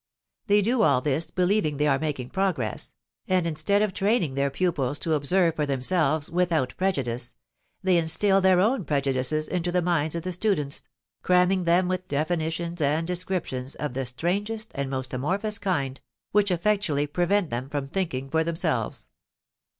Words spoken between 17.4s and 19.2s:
them from thinking for themselves.